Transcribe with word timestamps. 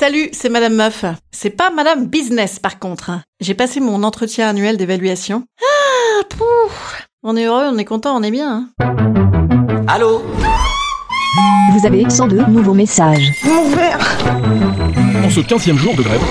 Salut, 0.00 0.28
c'est 0.30 0.48
Madame 0.48 0.74
Meuf. 0.74 1.04
C'est 1.32 1.50
pas 1.50 1.70
Madame 1.70 2.06
Business 2.06 2.60
par 2.60 2.78
contre. 2.78 3.10
J'ai 3.40 3.54
passé 3.54 3.80
mon 3.80 4.04
entretien 4.04 4.48
annuel 4.48 4.76
d'évaluation. 4.76 5.42
Ah, 5.60 6.22
pouf 6.28 7.02
On 7.24 7.36
est 7.36 7.46
heureux, 7.46 7.64
on 7.72 7.78
est 7.78 7.84
content, 7.84 8.14
on 8.16 8.22
est 8.22 8.30
bien. 8.30 8.68
hein. 8.80 8.94
Allô 9.88 10.22
Vous 11.72 11.84
avez 11.84 12.08
102 12.08 12.44
nouveaux 12.46 12.74
messages. 12.74 13.32
En 15.24 15.30
ce 15.30 15.40
15 15.40 15.66
jour 15.74 15.96
de 15.96 16.02
grève, 16.02 16.22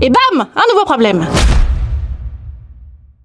Et 0.00 0.10
bam 0.10 0.46
Un 0.54 0.72
nouveau 0.72 0.84
problème 0.84 1.26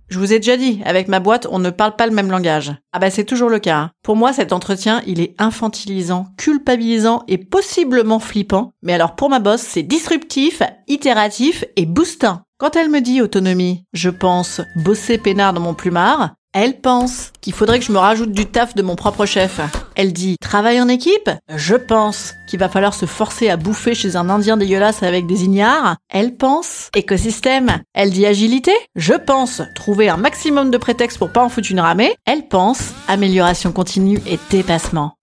je 0.09 0.20
vous 0.20 0.34
ai 0.34 0.39
déjà 0.39 0.57
dit, 0.57 0.81
avec 0.85 1.07
ma 1.07 1.20
boîte, 1.20 1.47
on 1.52 1.59
ne 1.59 1.70
parle 1.70 1.95
pas 1.95 2.07
le 2.07 2.13
même 2.13 2.31
langage. 2.31 2.73
Ah 2.93 2.99
bah 2.99 3.09
c'est 3.09 3.25
toujours 3.25 3.49
le 3.49 3.59
cas. 3.59 3.77
hein. 3.77 3.91
Pour 4.03 4.16
moi, 4.16 4.33
cet 4.33 4.53
entretien, 4.53 5.02
il 5.05 5.20
est 5.20 5.35
infantilisant, 5.38 6.27
culpabilisant 6.38 7.23
et 7.27 7.38
possiblement 7.38 8.19
flippant. 8.19 8.73
Mais 8.81 8.94
alors 8.94 9.16
pour 9.16 9.30
ma 9.30 9.39
boss, 9.39 9.61
c'est 9.61 9.83
disruptif, 9.83 10.61
itératif 10.88 11.66
et 11.75 11.85
boostant. 11.85 12.41
Quand 12.58 12.75
elle 12.75 12.89
me 12.89 13.02
dit 13.02 13.22
autonomie, 13.22 13.83
je 13.94 14.09
pense 14.09 14.61
bosser 14.75 15.19
peinard 15.19 15.53
dans 15.53 15.61
mon 15.61 15.75
plumard. 15.75 16.33
Elle 16.53 16.80
pense 16.81 17.31
qu'il 17.42 17.53
faudrait 17.53 17.80
que 17.80 17.86
je 17.86 17.92
me 17.92 17.98
rajoute 17.98 18.31
du 18.31 18.45
taf 18.45 18.73
de 18.73 18.81
mon 18.81 18.95
propre 18.95 19.26
chef. 19.26 19.59
Elle 19.95 20.14
dit 20.14 20.38
travail 20.42 20.81
en 20.81 20.88
équipe? 20.88 21.30
Je 21.56 21.76
pense 21.76 22.34
qu'il 22.50 22.59
va 22.59 22.70
falloir 22.70 22.94
se 22.94 23.06
forcer 23.06 23.50
à 23.50 23.58
bouffer 23.58 23.94
chez 23.94 24.16
un 24.16 24.30
indien 24.30 24.58
dégueulasse 24.58 25.03
avec 25.03 25.28
des 25.28 25.44
ignares. 25.44 25.98
Elle 26.09 26.36
pense 26.36 26.90
écosystème. 26.95 27.81
Elle 27.94 28.12
dit 28.12 28.25
agilité? 28.25 28.72
Je 28.95 29.14
pense 29.14 29.62
trouver 29.75 30.09
un 30.09 30.18
maximum 30.18 30.72
de 30.72 30.78
prétextes 30.78 31.18
pour 31.18 31.31
pas 31.31 31.44
en 31.44 31.50
foutre 31.50 31.72
une 31.72 31.80
ramée. 31.80 32.16
Elle 32.25 32.48
pense 32.48 32.92
amélioration 33.08 33.72
continue 33.72 34.20
et 34.25 34.40
dépassement. 34.50 35.14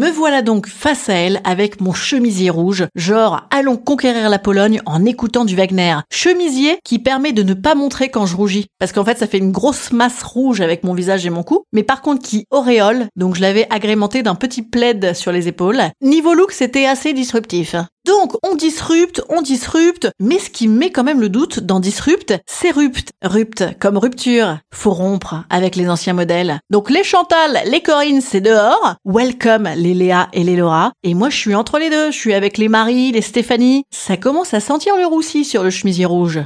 Me 0.00 0.10
voilà 0.10 0.40
donc 0.40 0.66
face 0.66 1.10
à 1.10 1.12
elle 1.12 1.42
avec 1.44 1.82
mon 1.82 1.92
chemisier 1.92 2.48
rouge, 2.48 2.86
genre 2.94 3.46
allons 3.50 3.76
conquérir 3.76 4.30
la 4.30 4.38
Pologne 4.38 4.80
en 4.86 5.04
écoutant 5.04 5.44
du 5.44 5.56
Wagner. 5.56 5.96
Chemisier 6.10 6.78
qui 6.86 6.98
permet 6.98 7.34
de 7.34 7.42
ne 7.42 7.52
pas 7.52 7.74
montrer 7.74 8.08
quand 8.08 8.24
je 8.24 8.34
rougis, 8.34 8.68
parce 8.78 8.92
qu'en 8.92 9.04
fait 9.04 9.18
ça 9.18 9.26
fait 9.26 9.36
une 9.36 9.52
grosse 9.52 9.92
masse 9.92 10.22
rouge 10.22 10.62
avec 10.62 10.84
mon 10.84 10.94
visage 10.94 11.26
et 11.26 11.30
mon 11.30 11.42
cou, 11.42 11.64
mais 11.74 11.82
par 11.82 12.00
contre 12.00 12.22
qui 12.22 12.46
auréole, 12.50 13.08
donc 13.14 13.34
je 13.34 13.42
l'avais 13.42 13.66
agrémenté 13.68 14.22
d'un 14.22 14.36
petit 14.36 14.62
plaid 14.62 15.12
sur 15.12 15.32
les 15.32 15.48
épaules. 15.48 15.82
Niveau 16.00 16.32
look 16.32 16.52
c'était 16.52 16.86
assez 16.86 17.12
disruptif. 17.12 17.76
Donc, 18.06 18.32
on 18.42 18.54
disrupte, 18.54 19.22
on 19.28 19.42
disrupte, 19.42 20.10
mais 20.18 20.38
ce 20.38 20.48
qui 20.48 20.68
met 20.68 20.90
quand 20.90 21.04
même 21.04 21.20
le 21.20 21.28
doute 21.28 21.60
dans 21.60 21.80
disrupt, 21.80 22.34
c'est 22.46 22.70
rupt. 22.70 23.10
Rupt, 23.22 23.64
comme 23.78 23.98
rupture. 23.98 24.58
Faut 24.72 24.92
rompre 24.94 25.44
avec 25.50 25.76
les 25.76 25.88
anciens 25.88 26.14
modèles. 26.14 26.60
Donc, 26.70 26.88
les 26.88 27.04
Chantal, 27.04 27.60
les 27.66 27.82
Corinne, 27.82 28.22
c'est 28.22 28.40
dehors. 28.40 28.94
Welcome, 29.04 29.68
les 29.76 29.89
Léa 29.94 30.28
et 30.32 30.44
les 30.44 30.56
Laura. 30.56 30.92
Et 31.02 31.14
moi, 31.14 31.30
je 31.30 31.36
suis 31.36 31.54
entre 31.54 31.78
les 31.78 31.90
deux. 31.90 32.10
Je 32.10 32.16
suis 32.16 32.34
avec 32.34 32.58
les 32.58 32.68
Marie, 32.68 33.12
les 33.12 33.22
Stéphanie. 33.22 33.84
Ça 33.90 34.16
commence 34.16 34.54
à 34.54 34.60
sentir 34.60 34.96
le 34.96 35.06
roussi 35.06 35.44
sur 35.44 35.62
le 35.62 35.70
chemisier 35.70 36.04
rouge. 36.04 36.40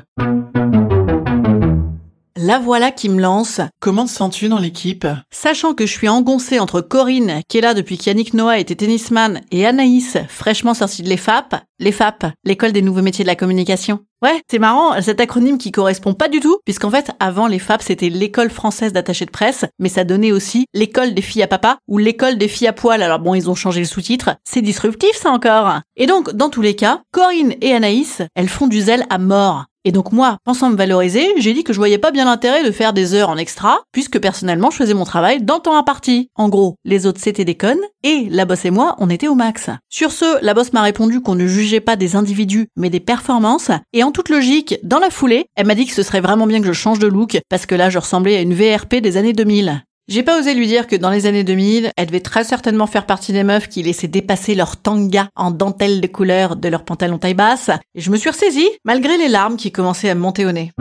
La 2.36 2.58
voilà 2.58 2.90
qui 2.90 3.08
me 3.08 3.22
lance. 3.22 3.60
Comment 3.80 4.04
te 4.04 4.10
sens-tu 4.10 4.48
dans 4.48 4.58
l'équipe? 4.58 5.06
Sachant 5.30 5.72
que 5.72 5.86
je 5.86 5.92
suis 5.92 6.08
engoncée 6.10 6.58
entre 6.58 6.82
Corinne, 6.82 7.40
qui 7.48 7.56
est 7.56 7.62
là 7.62 7.72
depuis 7.72 7.96
qu'Yannick 7.96 8.34
Noah 8.34 8.58
était 8.58 8.74
tennisman, 8.74 9.40
et 9.50 9.64
Anaïs, 9.64 10.18
fraîchement 10.28 10.74
sortie 10.74 11.02
de 11.02 11.08
l'EFAP, 11.08 11.54
l'EFAP, 11.78 12.26
l'école 12.44 12.72
des 12.72 12.82
nouveaux 12.82 13.00
métiers 13.00 13.24
de 13.24 13.28
la 13.28 13.36
communication. 13.36 14.00
Ouais, 14.24 14.40
c'est 14.50 14.58
marrant, 14.58 15.02
cet 15.02 15.20
acronyme 15.20 15.58
qui 15.58 15.70
correspond 15.70 16.14
pas 16.14 16.28
du 16.28 16.40
tout, 16.40 16.56
puisqu'en 16.64 16.90
fait, 16.90 17.10
avant 17.20 17.46
l'EFAP, 17.46 17.82
c'était 17.82 18.08
l'école 18.08 18.48
française 18.48 18.94
d'attaché 18.94 19.26
de 19.26 19.30
presse, 19.30 19.66
mais 19.78 19.90
ça 19.90 20.04
donnait 20.04 20.32
aussi 20.32 20.64
l'école 20.72 21.12
des 21.12 21.20
filles 21.20 21.42
à 21.42 21.46
papa, 21.46 21.76
ou 21.88 21.98
l'école 21.98 22.38
des 22.38 22.48
filles 22.48 22.68
à 22.68 22.72
poil, 22.72 23.02
alors 23.02 23.18
bon, 23.18 23.34
ils 23.34 23.50
ont 23.50 23.54
changé 23.54 23.80
le 23.80 23.86
sous-titre. 23.86 24.36
C'est 24.42 24.62
disruptif, 24.62 25.14
ça 25.14 25.28
encore. 25.28 25.80
Et 25.96 26.06
donc, 26.06 26.32
dans 26.32 26.48
tous 26.48 26.62
les 26.62 26.74
cas, 26.74 27.02
Corinne 27.12 27.52
et 27.60 27.74
Anaïs, 27.74 28.22
elles 28.34 28.48
font 28.48 28.66
du 28.66 28.80
zèle 28.80 29.04
à 29.10 29.18
mort. 29.18 29.66
Et 29.86 29.92
donc 29.92 30.12
moi, 30.12 30.38
pensant 30.44 30.70
me 30.70 30.76
valoriser, 30.76 31.28
j'ai 31.36 31.52
dit 31.52 31.62
que 31.62 31.74
je 31.74 31.78
voyais 31.78 31.98
pas 31.98 32.10
bien 32.10 32.24
l'intérêt 32.24 32.64
de 32.64 32.70
faire 32.70 32.94
des 32.94 33.12
heures 33.12 33.28
en 33.28 33.36
extra, 33.36 33.82
puisque 33.92 34.18
personnellement 34.18 34.70
je 34.70 34.78
faisais 34.78 34.94
mon 34.94 35.04
travail 35.04 35.42
dans 35.42 35.56
le 35.56 35.60
temps 35.60 35.76
imparti. 35.76 36.30
En 36.36 36.48
gros, 36.48 36.76
les 36.86 37.04
autres 37.04 37.20
c'était 37.20 37.44
des 37.44 37.54
connes, 37.54 37.82
et 38.02 38.26
la 38.30 38.46
bosse 38.46 38.64
et 38.64 38.70
moi, 38.70 38.96
on 38.98 39.10
était 39.10 39.28
au 39.28 39.34
max. 39.34 39.68
Sur 39.90 40.10
ce, 40.10 40.42
la 40.42 40.54
bosse 40.54 40.72
m'a 40.72 40.80
répondu 40.80 41.20
qu'on 41.20 41.34
ne 41.34 41.46
jugeait 41.46 41.80
pas 41.80 41.96
des 41.96 42.16
individus, 42.16 42.68
mais 42.76 42.88
des 42.88 43.00
performances, 43.00 43.70
et 43.92 44.04
toute 44.14 44.28
logique, 44.30 44.78
dans 44.84 45.00
la 45.00 45.10
foulée, 45.10 45.46
elle 45.56 45.66
m'a 45.66 45.74
dit 45.74 45.86
que 45.86 45.92
ce 45.92 46.04
serait 46.04 46.20
vraiment 46.20 46.46
bien 46.46 46.60
que 46.60 46.66
je 46.68 46.72
change 46.72 47.00
de 47.00 47.08
look, 47.08 47.40
parce 47.50 47.66
que 47.66 47.74
là 47.74 47.90
je 47.90 47.98
ressemblais 47.98 48.36
à 48.36 48.40
une 48.40 48.54
VRP 48.54 48.96
des 49.02 49.16
années 49.16 49.32
2000. 49.32 49.82
J'ai 50.06 50.22
pas 50.22 50.38
osé 50.38 50.54
lui 50.54 50.68
dire 50.68 50.86
que 50.86 50.94
dans 50.94 51.10
les 51.10 51.26
années 51.26 51.42
2000, 51.42 51.90
elle 51.96 52.06
devait 52.06 52.20
très 52.20 52.44
certainement 52.44 52.86
faire 52.86 53.06
partie 53.06 53.32
des 53.32 53.42
meufs 53.42 53.68
qui 53.68 53.82
laissaient 53.82 54.06
dépasser 54.06 54.54
leur 54.54 54.76
tanga 54.76 55.28
en 55.34 55.50
dentelle 55.50 56.00
de 56.00 56.06
couleur 56.06 56.56
de 56.56 56.68
leur 56.68 56.84
pantalon 56.84 57.18
taille 57.18 57.34
basse. 57.34 57.70
Et 57.94 58.00
je 58.00 58.10
me 58.10 58.16
suis 58.16 58.30
ressaisie, 58.30 58.68
malgré 58.84 59.16
les 59.16 59.28
larmes 59.28 59.56
qui 59.56 59.72
commençaient 59.72 60.10
à 60.10 60.14
me 60.14 60.20
monter 60.20 60.46
au 60.46 60.52
nez. 60.52 60.72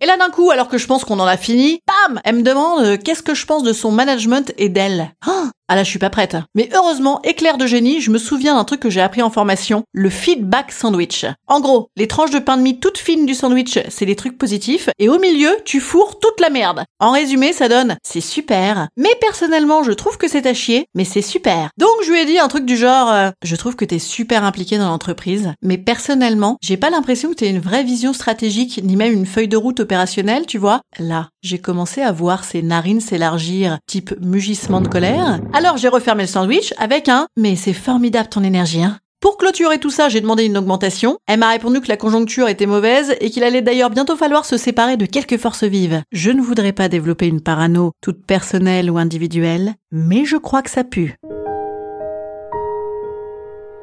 Et 0.00 0.06
là 0.06 0.16
d'un 0.16 0.30
coup, 0.30 0.50
alors 0.50 0.66
que 0.66 0.78
je 0.78 0.86
pense 0.88 1.04
qu'on 1.04 1.20
en 1.20 1.26
a 1.26 1.36
fini, 1.36 1.78
bam 1.86 2.20
Elle 2.24 2.36
me 2.36 2.42
demande 2.42 2.84
euh, 2.84 2.96
qu'est-ce 2.96 3.22
que 3.22 3.34
je 3.34 3.46
pense 3.46 3.62
de 3.62 3.72
son 3.72 3.92
management 3.92 4.52
et 4.58 4.68
d'elle? 4.68 5.12
Ah 5.24 5.50
ah 5.72 5.76
là, 5.76 5.84
je 5.84 5.88
suis 5.88 5.98
pas 5.98 6.10
prête. 6.10 6.36
Mais 6.54 6.68
heureusement, 6.74 7.22
éclair 7.22 7.56
de 7.56 7.64
génie, 7.64 8.02
je 8.02 8.10
me 8.10 8.18
souviens 8.18 8.56
d'un 8.56 8.64
truc 8.64 8.80
que 8.80 8.90
j'ai 8.90 9.00
appris 9.00 9.22
en 9.22 9.30
formation, 9.30 9.84
le 9.94 10.10
feedback 10.10 10.70
sandwich. 10.70 11.24
En 11.46 11.60
gros, 11.60 11.88
les 11.96 12.08
tranches 12.08 12.30
de 12.30 12.40
pain 12.40 12.58
de 12.58 12.62
mie 12.62 12.78
toutes 12.78 12.98
fines 12.98 13.24
du 13.24 13.32
sandwich, 13.32 13.78
c'est 13.88 14.04
les 14.04 14.14
trucs 14.14 14.36
positifs, 14.36 14.90
et 14.98 15.08
au 15.08 15.18
milieu, 15.18 15.56
tu 15.64 15.80
fourres 15.80 16.18
toute 16.18 16.40
la 16.40 16.50
merde. 16.50 16.84
En 17.00 17.12
résumé, 17.12 17.54
ça 17.54 17.70
donne 17.70 17.96
c'est 18.02 18.20
super, 18.20 18.88
mais 18.98 19.14
personnellement, 19.18 19.82
je 19.82 19.92
trouve 19.92 20.18
que 20.18 20.28
c'est 20.28 20.46
à 20.46 20.52
chier, 20.52 20.84
mais 20.94 21.06
c'est 21.06 21.22
super. 21.22 21.70
Donc 21.78 21.88
je 22.04 22.10
lui 22.10 22.20
ai 22.20 22.26
dit 22.26 22.38
un 22.38 22.48
truc 22.48 22.66
du 22.66 22.76
genre, 22.76 23.10
euh, 23.10 23.30
je 23.42 23.56
trouve 23.56 23.74
que 23.74 23.86
t'es 23.86 23.98
super 23.98 24.44
impliqué 24.44 24.76
dans 24.76 24.90
l'entreprise, 24.90 25.54
mais 25.62 25.78
personnellement, 25.78 26.58
j'ai 26.60 26.76
pas 26.76 26.90
l'impression 26.90 27.30
que 27.30 27.36
t'aies 27.36 27.48
une 27.48 27.60
vraie 27.60 27.84
vision 27.84 28.12
stratégique, 28.12 28.82
ni 28.84 28.96
même 28.96 29.14
une 29.14 29.24
feuille 29.24 29.48
de 29.48 29.56
route 29.56 29.80
opérationnelle, 29.80 30.44
tu 30.44 30.58
vois. 30.58 30.82
Là, 30.98 31.30
j'ai 31.40 31.58
commencé 31.58 32.02
à 32.02 32.12
voir 32.12 32.44
ses 32.44 32.60
narines 32.60 33.00
s'élargir, 33.00 33.78
type 33.86 34.14
mugissement 34.20 34.82
de 34.82 34.88
colère. 34.88 35.40
J'ai 35.76 35.88
refermé 35.88 36.24
le 36.24 36.28
sandwich 36.28 36.74
avec 36.78 37.08
un 37.08 37.26
Mais 37.36 37.56
c'est 37.56 37.72
formidable 37.72 38.28
ton 38.28 38.42
énergie, 38.42 38.82
hein. 38.82 38.98
Pour 39.20 39.36
clôturer 39.36 39.78
tout 39.78 39.90
ça, 39.90 40.08
j'ai 40.08 40.20
demandé 40.20 40.44
une 40.44 40.58
augmentation. 40.58 41.16
Elle 41.28 41.38
m'a 41.38 41.50
répondu 41.50 41.80
que 41.80 41.88
la 41.88 41.96
conjoncture 41.96 42.48
était 42.48 42.66
mauvaise 42.66 43.14
et 43.20 43.30
qu'il 43.30 43.44
allait 43.44 43.62
d'ailleurs 43.62 43.90
bientôt 43.90 44.16
falloir 44.16 44.44
se 44.44 44.56
séparer 44.56 44.96
de 44.96 45.06
quelques 45.06 45.36
forces 45.38 45.62
vives. 45.62 46.02
Je 46.10 46.32
ne 46.32 46.42
voudrais 46.42 46.72
pas 46.72 46.88
développer 46.88 47.28
une 47.28 47.40
parano 47.40 47.92
toute 48.00 48.26
personnelle 48.26 48.90
ou 48.90 48.98
individuelle, 48.98 49.74
mais 49.92 50.24
je 50.24 50.36
crois 50.36 50.62
que 50.62 50.70
ça 50.70 50.82
pue. 50.82 51.14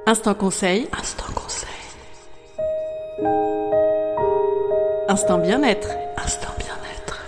Instant 0.05 0.33
conseil. 0.33 0.87
Instant 0.99 1.31
conseil. 1.33 1.69
Instant 5.07 5.37
bien-être. 5.37 5.89
Instant 6.17 6.53
bien-être. 6.57 7.23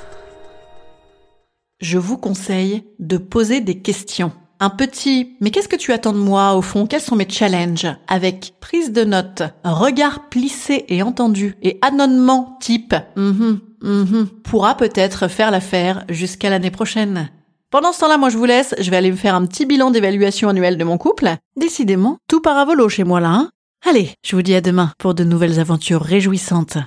Je 1.80 1.98
vous 1.98 2.18
conseille 2.18 2.84
de 3.00 3.18
poser 3.18 3.62
des 3.62 3.82
questions. 3.82 4.34
Un 4.64 4.70
petit 4.70 5.38
mais 5.42 5.50
qu'est-ce 5.50 5.68
que 5.68 5.76
tu 5.76 5.92
attends 5.92 6.14
de 6.14 6.20
moi 6.20 6.54
au 6.54 6.62
fond? 6.62 6.86
Quels 6.86 7.02
sont 7.02 7.16
mes 7.16 7.28
challenges? 7.28 7.88
Avec 8.08 8.54
prise 8.62 8.92
de 8.92 9.04
notes, 9.04 9.42
regard 9.64 10.30
plissé 10.30 10.86
et 10.88 11.02
entendu 11.02 11.56
et 11.64 11.80
anonnement 11.82 12.60
type 12.62 12.94
mhm 13.16 13.60
mhm 13.82 14.28
pourra 14.44 14.78
peut-être 14.78 15.28
faire 15.28 15.50
l'affaire 15.50 16.06
jusqu'à 16.10 16.52
l'année 16.52 16.70
prochaine. 16.70 17.32
Pendant 17.72 17.92
ce 17.92 18.02
temps-là, 18.02 18.20
moi 18.20 18.30
je 18.30 18.38
vous 18.38 18.46
laisse, 18.46 18.76
je 18.80 18.92
vais 18.92 18.98
aller 18.98 19.10
me 19.10 19.16
faire 19.18 19.34
un 19.34 19.48
petit 19.48 19.66
bilan 19.66 19.90
d'évaluation 19.90 20.50
annuelle 20.50 20.78
de 20.78 20.84
mon 20.84 21.00
couple. 21.00 21.38
Décidément, 21.58 22.18
tout 22.30 22.42
part 22.42 22.58
à 22.58 22.66
volo 22.66 22.88
chez 22.88 23.04
moi 23.04 23.20
là. 23.20 23.30
Hein 23.30 23.50
Allez, 23.90 24.12
je 24.24 24.36
vous 24.36 24.44
dis 24.44 24.54
à 24.54 24.62
demain 24.62 24.92
pour 25.00 25.16
de 25.16 25.24
nouvelles 25.24 25.60
aventures 25.60 26.04
réjouissantes. 26.04 26.78